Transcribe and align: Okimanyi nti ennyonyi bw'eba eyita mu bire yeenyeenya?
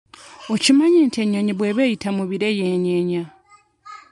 Okimanyi 0.53 0.99
nti 1.07 1.17
ennyonyi 1.23 1.53
bw'eba 1.55 1.81
eyita 1.87 2.09
mu 2.17 2.23
bire 2.29 2.49
yeenyeenya? 2.59 3.23